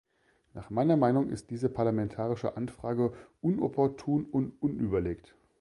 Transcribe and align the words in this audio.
Nach 0.55 0.71
meiner 0.71 0.97
Meinung 0.97 1.29
ist 1.29 1.51
diese 1.51 1.69
parlamentarische 1.69 2.57
Anfrage 2.57 3.13
unopportun 3.39 4.25
und 4.25 4.59
unüberlegt. 4.59 5.35